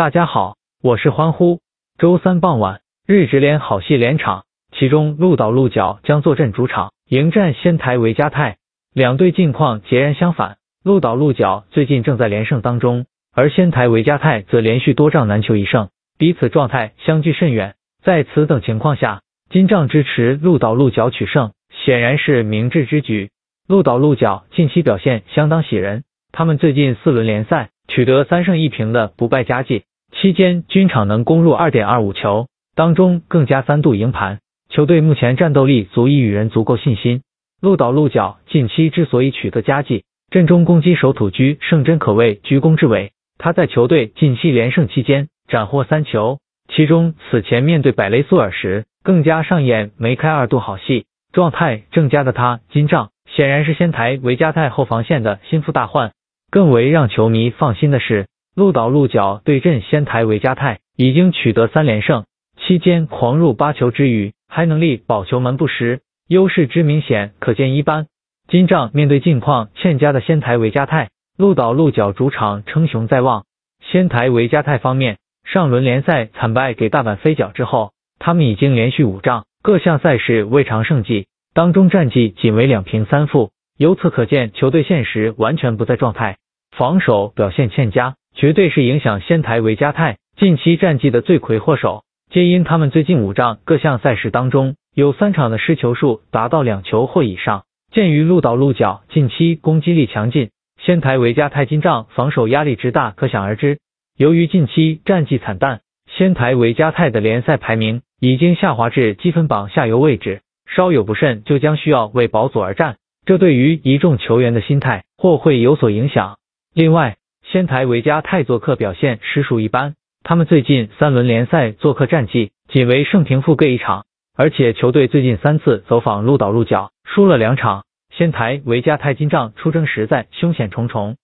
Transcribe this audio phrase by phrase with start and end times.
[0.00, 1.60] 大家好，我是欢呼。
[1.98, 8.56] 周三傍晚，日职联好戏连场，其中鹿岛鹿角将坐镇主场迎战仙台维加泰。
[8.94, 17.74] 两队近况截然相反，鹿岛鹿角最近正在连胜当中，而仙台维加泰则连续多仗难求一胜，彼此状态相距甚远。
[18.02, 19.20] 在此等情况下，
[19.50, 21.52] 金帐支持鹿岛鹿角取胜，
[21.84, 23.28] 显然是明智之举。
[23.68, 29.82] 鹿岛鹿角近期表现相当喜人，他们最近四轮联赛取得三胜一平的不败佳绩，
[30.20, 37.22] 期间均场能攻入二点二五球，当中更加三度赢盘，球队目前战斗力足以与人足够信心。
[37.62, 53.08] 鹿岛鹿角近期之所以取得佳绩，阵中攻击手土居胜真可谓居功至伟，他在球队近期连胜期间斩获三球，其中此前面对百雷苏尔时更加上演梅开二度好戏，状态正佳的他金帐。
[53.34, 56.12] 显然是仙台维加泰后防线的心腹大患。
[56.50, 58.26] 更为让球迷放心的是，
[58.60, 62.26] 鹿岛鹿角对阵仙台维加泰已经取得三连胜，
[62.58, 68.06] 期间狂入八球之余，还能力保球门不失，优势之明显可见一斑。
[68.48, 73.46] 金帐面对近况欠佳的仙台维加泰，鹿岛鹿角主场称雄在望。
[73.80, 81.28] 仙台维加泰方面，上轮联赛惨败给大阪飞脚之后，他们已经连续五仗各项赛事未尝胜绩。
[81.54, 86.36] 当中战绩仅为两平三负，由此可见球队现实完全不在状态，
[86.76, 92.04] 防守表现欠佳，绝对是影响仙台维加泰近期战绩的罪魁祸首。
[92.30, 97.64] 皆因他们最近五仗各项赛事当中有三场的失球数达到两球或以上。
[97.92, 103.78] 鉴于鹿岛鹿角近期攻击力强劲，仙台维加泰金帐防守压力之大可想而知。
[104.16, 110.42] 由于近期战绩惨淡，仙台维加泰的联赛排名已经下滑至积分榜下游位置。
[110.66, 116.36] 稍有不慎，就将需要为保组而战，这对于一众球员的心态或会有所影响。
[116.72, 117.16] 另外，
[117.52, 124.04] 仙台维加泰做客表现实属一般，他们最近三轮联赛做客战绩仅为胜平负各一场，
[124.36, 127.82] 而且球队最近三次走访鹿岛鹿角输了两场。
[128.16, 131.16] 仙台维加泰金帐出征实在凶险重重，